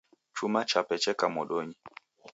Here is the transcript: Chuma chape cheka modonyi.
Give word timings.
Chuma 0.35 0.61
chape 0.69 0.95
cheka 1.03 1.27
modonyi. 1.33 1.75